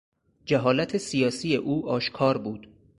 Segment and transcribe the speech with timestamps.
[0.45, 2.67] جهالت سیاسی او آشکار بود.